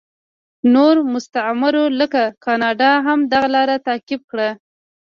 نورو 0.73 1.01
مستعمرو 1.13 1.83
لکه 1.99 2.21
کاناډا 2.45 2.91
هم 3.05 3.19
دغه 3.31 3.47
لار 3.55 3.69
تعقیب 3.87 4.21
کړه. 4.31 4.49